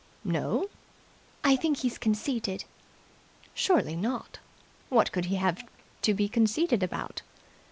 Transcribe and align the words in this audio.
"No!" 0.23 0.67
"I 1.43 1.55
think 1.55 1.77
he's 1.81 1.99
conceited." 1.99 2.63
"Surely 3.53 3.95
not? 3.95 4.39
What 4.89 5.11
could 5.11 5.25
he 5.25 5.35
have 5.35 5.63
to 6.01 6.15
be 6.15 6.27
conceited 6.27 6.81
about?" 6.81 7.21